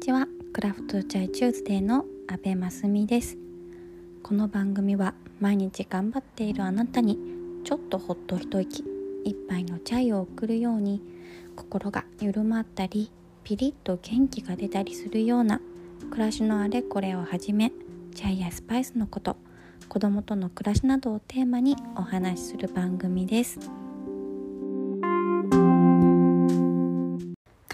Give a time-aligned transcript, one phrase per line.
[0.00, 0.26] ちは。
[0.54, 3.36] クラフトチャイチューズデーの阿部真澄です。
[4.22, 7.18] この番組は毎日頑張っているあなたに
[7.64, 8.82] ちょっとほっと一息
[9.26, 11.02] 一杯のチャイを送るように
[11.54, 13.12] 心が緩まったり
[13.44, 15.60] ピリッと元気が出たりするような
[16.10, 17.70] 暮らしのあれこれをはじめ
[18.14, 19.36] チャイやスパイスのこと
[19.90, 23.79] 子供との暮らしなどをテーマにお話しする番組です。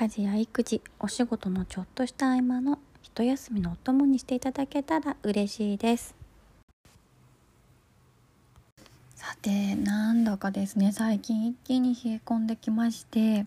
[0.06, 6.14] 家事や育児お仕事のちょっとした合間の一休みのお供にしていただけたら嬉しいです。
[9.16, 13.46] さてなんだかですね最近一気に冷え込んできまして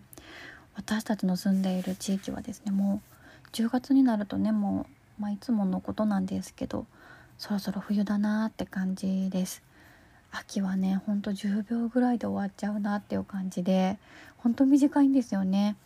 [0.74, 3.00] 私たちの住んでいる地域はですねも
[3.46, 4.86] う10月になるとねも
[5.18, 6.84] う、まあ、いつものことなんですけど
[7.38, 9.62] そろそろ冬だなって感じです。
[10.30, 13.98] 秋はねほんと10秒ぐらいで終わっちゃうなっていう感じで
[14.36, 15.76] ほんと短いんですよね。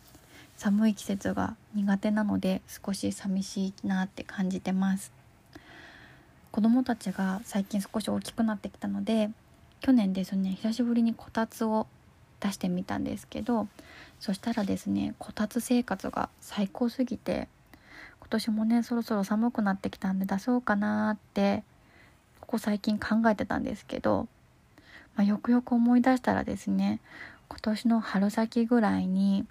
[0.57, 5.11] 寒い季節が苦手なので少し寂しいなって感じてます。
[6.55, 9.29] 子供たちが最近少し大きくなってきたので
[9.81, 11.85] 去年ですね久しぶりにこたつを
[12.39, 13.67] 出してみたんですけど
[14.21, 17.49] そしたらですねこたつ生活が最高すぎて
[18.21, 21.63] 今年もねそろそろ寒くなってきたんで出そうかなって
[22.39, 24.29] ここ最近考えてたんですけど、
[25.17, 27.01] まあ、よくよく思い出したらですね
[27.49, 29.45] 今年の春先ぐらいに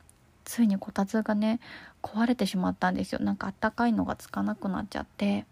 [0.44, 1.60] ついにこたつがね
[2.02, 3.20] 壊れてしまったんですよ。
[3.20, 5.40] なんかあったかいのがつかなくなっちゃって。
[5.40, 5.44] っ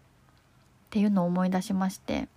[0.93, 2.27] ていうのを思い出しまして。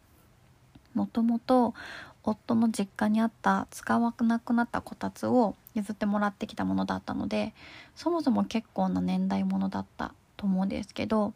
[0.94, 1.74] もともと
[2.22, 7.54] 夫の実家にあった使わなくなったこたつを譲ってもらってきたものだったので
[7.94, 11.34] そもそも結構な年代ものだったと思うんですけど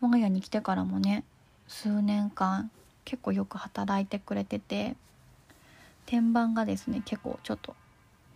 [0.00, 1.24] 我が家に来てからもね
[1.68, 2.70] 数年間
[3.04, 4.96] 結構よく働いてくれてて
[6.04, 7.74] 天板がですね結構ちょっと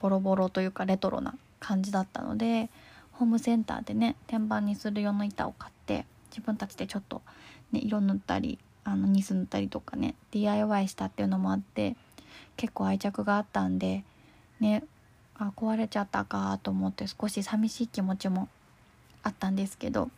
[0.00, 1.34] ボロボロというかレトロな
[1.64, 2.68] 感じだったので
[3.12, 7.22] ホームセンターでね天板にする用の板を買って自分たちでちょっと、
[7.72, 11.96] ね、色塗ったりあのニス塗ったりとかね DIY したっていうのもあって
[12.56, 14.04] 結構愛着があったんで
[14.60, 14.84] ね
[15.36, 18.48] あ壊れちゃったかと思って少し寂しい気持ちも
[19.22, 20.10] あったんですけど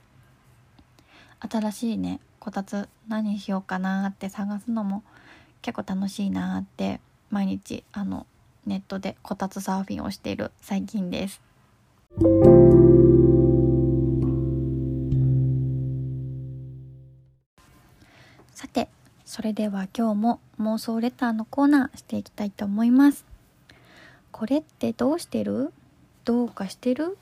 [1.38, 5.04] 新しいねこたつ何しようかなって探すのも
[5.62, 7.00] 結構楽しいなって
[7.30, 8.26] 毎日あの
[8.66, 11.40] ネットでこたつサーフィンをしている最近です。
[18.54, 18.88] さて
[19.24, 23.24] それでは今日も妄想レターのコーナーしていきたいと思います。
[24.32, 25.72] これってどうしてる？
[26.24, 27.16] どうかしてる？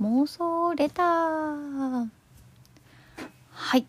[0.00, 2.08] 妄想レター
[3.50, 3.86] はい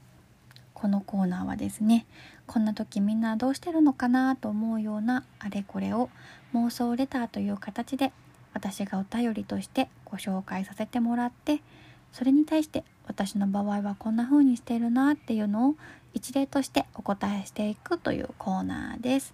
[0.74, 2.06] このコーナーはですね
[2.48, 6.10] こんな時みんなどうしてるのかなと思うようなあれこれを
[6.54, 8.12] 妄想レターという形で
[8.54, 11.62] 私がお便りとしてご紹介させてもらって
[12.12, 15.76] それに対して私の場合はこんな風にしてるなっていうのを
[16.14, 19.34] 一例としてお答えしていくというコーナーです。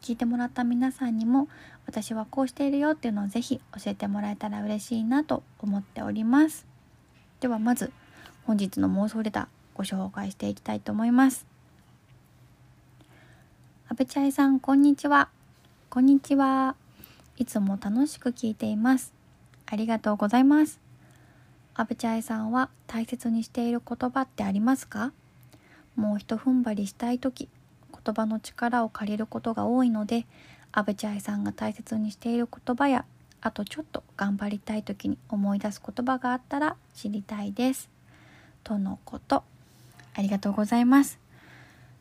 [0.00, 1.48] 聞いてもらった皆さんにも
[1.86, 6.66] 私はこうしているよっていうのをぜひ教えてもらえたら嬉しいなと思っております。
[7.40, 7.92] ではまず
[8.44, 11.46] 本日の妄想レターご紹介していきたいと思います。
[13.88, 15.28] 阿部ちゃいさんこんにちは。
[15.94, 16.74] こんにちは
[17.36, 19.12] いつも楽しく聞いています
[19.66, 20.80] ありがとうございます
[21.74, 25.12] 阿部ちゃいさんは大切にしている言葉ってありますか？
[25.94, 27.50] もうひと踏ん張りしたい時
[27.92, 30.24] 言葉の力を借りることが多いので
[30.72, 33.04] アブチャイさんが大切にしている言葉や
[33.42, 37.90] あとちょっと頑張りたい時に思い出す言葉があったら知りたいです。
[38.64, 39.44] とのこと
[40.14, 41.18] ありがとうございます。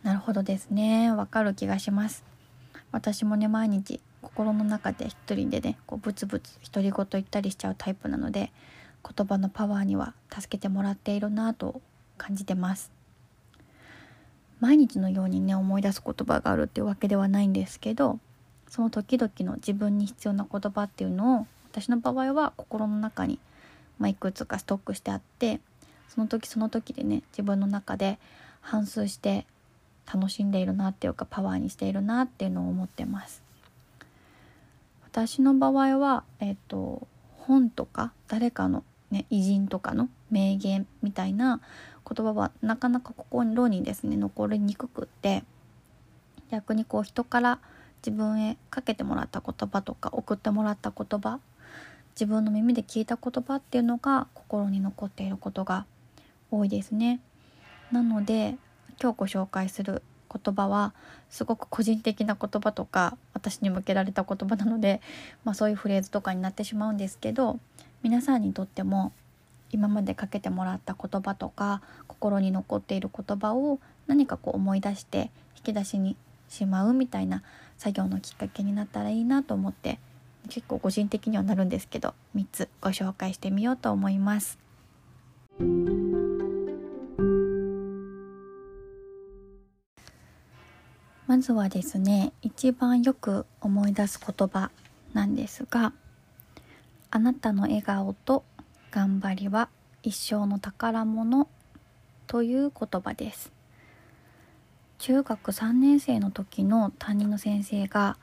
[0.01, 2.24] なるほどですねわかる気がします。
[2.91, 8.52] 私もね毎日心の中で一人でねこうブツブツ独り言言ったりしちゃうタイプなので
[9.03, 11.81] 言葉のパワーには助けてもらっているなと
[12.18, 12.91] 感じてます。
[14.59, 18.19] 毎日のようにね思い出す言葉があるっていうわけではないんですけど
[18.68, 23.39] その時々の自分に必要な言葉っていうのを私の場合は心の中に、
[23.98, 25.60] まあ、いくつかストックしてあって
[26.10, 28.19] その時その時でね自分の中で
[28.62, 29.48] 反芻して
[30.13, 33.42] 楽しんでいるなっていうかパワーにしているなっていうのを思ってます。
[35.04, 41.60] 私の場合は、えっ、と本とか誰かの、ね、偉人とかの名言みたいな
[42.08, 45.44] 言葉はなかなか心にですね残りにくくって
[46.50, 47.60] 逆にこう人から
[48.06, 51.40] 自分へかけてもらった言葉とか送ってもらった言葉
[52.16, 55.86] 自分の耳で聞いた言葉っていうのが心に残っていることが
[56.52, 57.22] 多いですね。
[57.92, 58.58] なので
[59.01, 60.01] 今日ご紹介する
[60.31, 60.93] 言葉は
[61.29, 65.01] すごく個人的な言葉とか私に向けられた言葉なので、
[65.43, 67.59] まあ、そういうフレーズとかになってしまうんですけど
[68.01, 69.11] 皆さんにとっても
[69.71, 76.15] 今までかけてもらった言葉とか心に残っている言葉を何かこう思い出して引き出しに
[76.49, 77.43] しまうみたいな
[77.77, 79.99] 作業のきっかけになったらいいなと思って
[80.49, 84.57] 結構個人的にはなるんですけど3つご紹介してみようと思います。
[91.31, 94.69] まずはですね一番よく思い出す言葉
[95.13, 95.94] なんですが
[97.10, 98.44] 「あなたの笑顔と
[98.92, 99.69] 頑張りは
[100.04, 101.48] 一生の宝物」
[102.28, 103.54] という言葉です。
[104.98, 108.18] 中学3年生の時の担任の先生が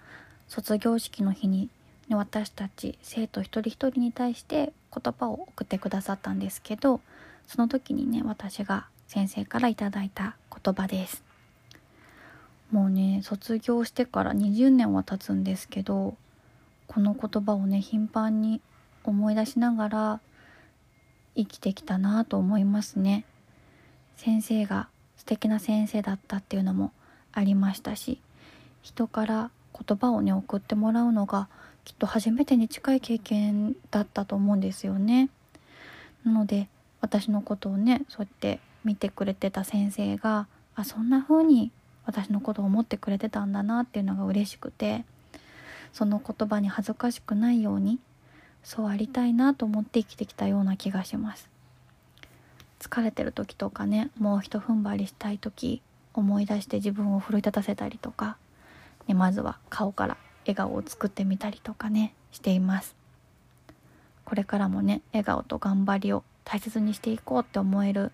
[0.46, 1.70] 卒業式の日に
[2.11, 7.00] 私たち生徒一人一人に対して言葉を送ってくださったんですけど
[7.46, 11.27] その時にね私が先生から頂いた言葉です。
[12.70, 16.16] もうね卒業してから20年は経つんですけど
[16.86, 18.60] この言葉をね頻繁に
[19.04, 20.20] 思い出しながら
[21.34, 23.24] 生きてきたなと思いますね。
[24.16, 26.92] 先生が素敵な先生だったっていうのも
[27.32, 28.20] ありましたし
[28.82, 29.50] 人から
[29.86, 31.48] 言葉をね送ってもらうのが
[31.84, 35.30] きっと初めてに近い経験だったと思うんですよね。
[36.24, 36.68] なので
[37.00, 41.70] 私のことをねそうやって見てくれてた先生があそんな風に
[42.08, 45.05] 私のことを思ってくれてたんだなっていうのが嬉しくて
[45.93, 47.99] その言葉に恥ずかしくないように
[48.62, 51.50] そうありたいなと思って生きてきたような気がします。
[52.81, 55.82] 疲れてる時とかねもうひと踏ん張りしたい時
[56.14, 58.38] 思い出して自分を奮い立たせたりとか、
[59.06, 62.96] ね、まずは顔から笑顔を作ってみたりとかねしています。
[64.25, 68.12] これからもね笑顔と頑張りを大切にしていこうって思える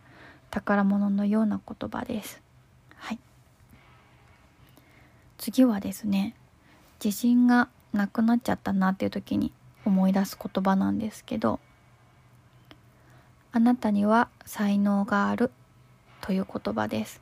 [0.50, 2.43] 宝物のような言葉です。
[5.44, 6.34] 次はですね
[7.04, 9.52] 自信がなくなっちゃったなっていう時に
[9.84, 11.60] 思い出す言葉なんですけど
[13.52, 15.50] 「あなたには才能がある」
[16.22, 17.20] という言葉です。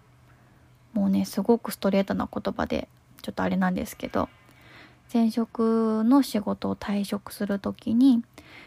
[0.93, 2.87] もうねすごくストレートな言葉で
[3.23, 4.29] ちょっとあれなんですけど
[5.13, 8.23] 前職の仕事を退職する時に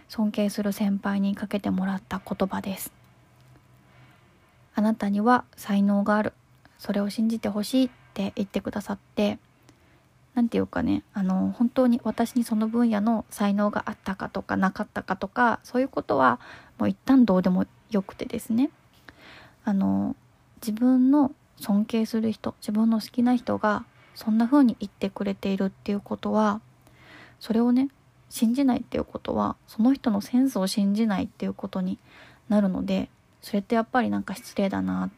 [0.10, 2.92] 尊敬する先輩にかけてもらった言葉です。
[4.76, 6.34] あなたには才能がある。
[6.78, 9.40] それを信じてほしいって言ってくださって
[10.36, 16.40] 何て言うかねあの本当に私にその分野の才能があったかとかなかったかとかそういうことは
[16.78, 18.70] もう一旦どうでもよくてですね。
[19.64, 20.16] あの
[20.62, 26.62] 自分の尊敬する人自分の好きな人がそんな風に言ってくれているっていうことは
[27.40, 27.90] それをね
[28.30, 31.98] 信じないっていうことはその人のセンスを信じないっていうことに
[32.50, 33.10] なるので
[33.42, 35.10] それってやっぱりなんか失礼だな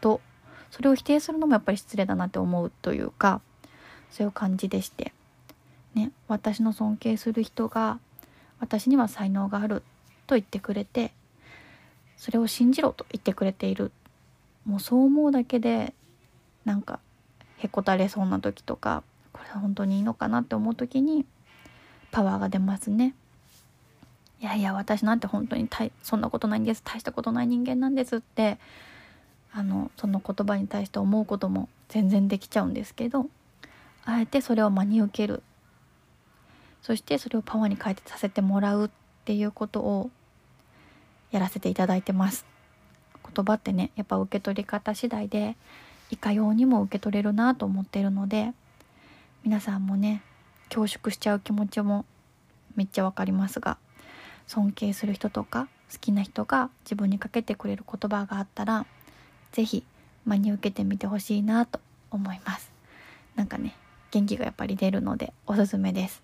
[0.00, 0.20] と
[0.70, 3.40] それを否定するのもやっぱり失礼だなって思うというか
[4.14, 5.12] そういう感じでして
[5.92, 7.98] ね私の尊敬する人が
[8.60, 9.82] 私には才能がある
[10.28, 11.12] と言ってくれて
[12.16, 13.90] それを信じろと言ってくれている
[14.64, 15.94] もうそう思うだけで
[16.64, 17.00] なんか
[17.56, 19.02] へこたれそうな時とか
[19.32, 21.26] これは本当にいいのかなって思う時に
[22.12, 23.14] パワーが出ますね。
[24.40, 28.58] いやいや私なんて本当にたいそんなことないんです大したことない人間なんですって
[29.52, 33.26] あのその言葉に対して思うことも全然できちゃうんですけど
[34.04, 35.42] あえてそれを真に受ける。
[36.82, 38.90] そしてそれをパワーに変えてさせてもらうっ
[39.24, 40.10] ていうことを
[41.30, 42.44] やらせていただいてます。
[43.34, 45.56] 言葉ってねやっぱ受け取り方次第で
[46.10, 48.52] いかようにも受け取れるなと思っているので
[49.42, 50.22] 皆さんもね
[50.68, 52.04] 恐縮しちゃう気持ちも
[52.76, 53.78] めっちゃわかりますが
[54.46, 58.86] 尊敬する人とか好きな人が自分にかけてくれる言葉があったら
[59.52, 59.84] 是非
[60.26, 61.80] 真に受けてみてほしいなと
[62.10, 62.70] 思います。
[63.36, 63.74] なんかね
[64.14, 66.22] 元気がやっぱり出るのでおすすめです。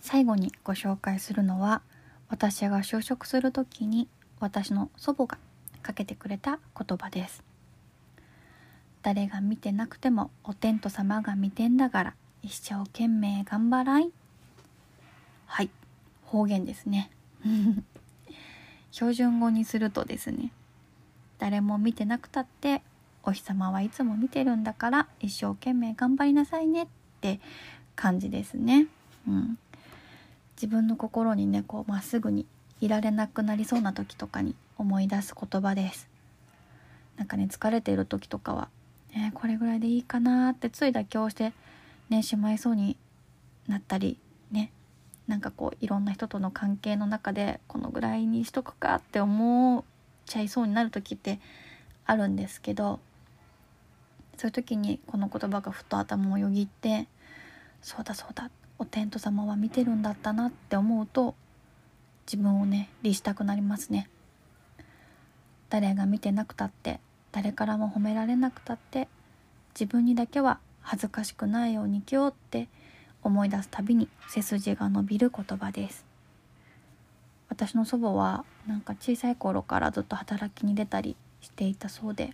[0.00, 1.82] 最後にご紹介するのは
[2.30, 4.08] 私が就職する時に
[4.40, 5.36] 私の祖母が
[5.82, 7.42] かけてくれた言葉です。
[9.02, 14.10] 誰が見てなくてもお天道様が見てんだから一生懸命頑張らい
[15.44, 15.68] はい。
[16.34, 17.10] 方言ですね
[18.90, 20.50] 標準語にするとですね
[21.38, 22.82] 誰も見てなくたって
[23.22, 26.86] お日様はいつも見てるんだから一生懸命頑張りなさいねっ
[27.20, 27.40] て
[27.94, 28.88] 感じですね。
[29.26, 29.58] うん、
[30.56, 32.46] 自分の心にねこうまっすぐに
[32.80, 36.08] いられなくなりそうな時とかに思い出す言葉です。
[37.16, 38.68] なんかね疲れている時とかは、
[39.12, 41.52] えー、これぐらいでいいかなってつい妥協して
[42.10, 42.96] ねしまいそうに
[43.68, 44.18] なったり
[44.50, 44.72] ね
[45.26, 49.84] なんかこういろんな人との関係の中でこのぐらいにしとくかって思っ
[50.26, 51.40] ちゃいそうになる時って
[52.04, 53.00] あるんですけど
[54.36, 57.06] そういう時にこの言葉がふと頭をよぎって
[57.80, 61.34] そうだそうだお天道様は見てるんだったなって思うと
[62.26, 64.08] 自分をね律したくなりますね。
[65.70, 67.00] 誰が見てなくたって
[67.32, 69.08] 誰からも褒められなくたって
[69.74, 72.68] 自分にだけは恥ずかしくないように生きようって
[73.24, 76.04] 思い出すたびに背筋が伸びる言葉です。
[77.48, 82.32] 私の祖母はなんか小さい頃からずっと働きに出たりしていたそうで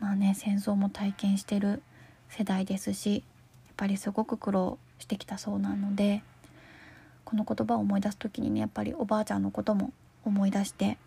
[0.00, 1.82] まあね戦争も体験してる
[2.30, 3.16] 世代ですし
[3.66, 6.22] やっぱりすごく苦労してきたそうなので
[7.24, 9.92] この言葉を思い出す時にねやっぱりおばあちゃんのことも
[10.24, 10.98] 思い出して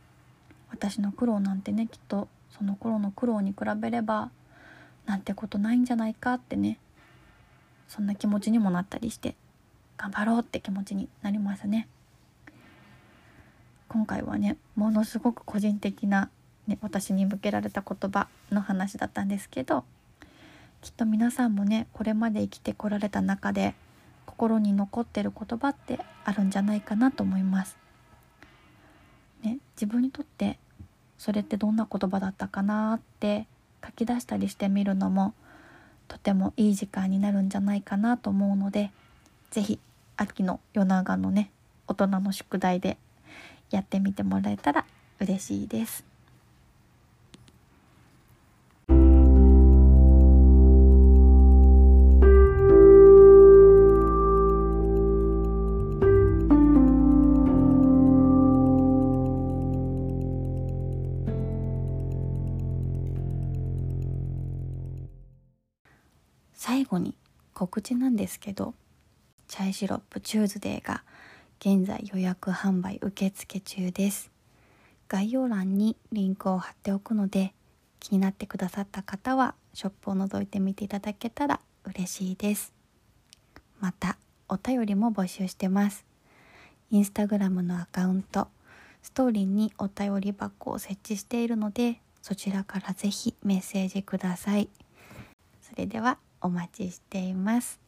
[0.70, 2.28] 私の苦労なんてねきっと
[2.58, 4.30] その頃の苦労に比べれば
[5.06, 6.78] なんてことないんじゃないかってね
[7.92, 9.36] そんな気持ちにもなったりして
[9.98, 11.90] 頑張ろうって気持ちになりますね
[13.90, 16.30] 今回はねものすごく個人的な、
[16.68, 19.84] ね、私に向けられた言葉の話だったんですけど
[20.80, 23.76] きっと皆さんもねこれまで生きてこられた中で
[24.26, 27.78] 心に残ってる言葉ってあるんじゃないかなと思います。
[29.44, 30.58] ね、自分にとって
[31.18, 33.48] それってどんな言葉だったかなって
[33.86, 35.34] 書き出したりしてみるのも
[36.12, 38.92] とてもいい時間になるんじゃないかなと思うので
[39.50, 39.80] 是非
[40.18, 41.52] 秋の夜長のね
[41.88, 42.98] 大人の宿題で
[43.70, 44.86] やってみてもらえたら
[45.22, 46.11] 嬉しいです。
[68.22, 68.76] ですけど
[69.48, 71.04] チャイシロップチューズデーが
[71.60, 74.30] 現在予約販売受付中です。
[75.08, 77.54] 概要欄にリンクを貼っておくので
[78.00, 82.74] 気になってくださった方はショップを覗いてみていただけたら嬉しいです。
[83.80, 86.06] またお便りも募集してます。
[86.92, 88.50] インスタグラムのアカウント
[89.02, 94.70] ストーリーにお便り箱を設置しているのでそちらからぜひメッセージください。
[95.62, 97.82] それではお待ちしています。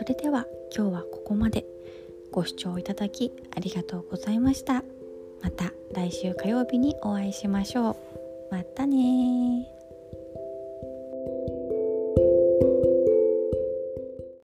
[0.00, 1.66] それでは今日はここまで。
[2.32, 4.82] ご視聴いただきありがとうございました。
[5.42, 7.96] また来週火曜日にお会いしましょう。
[8.50, 9.79] またね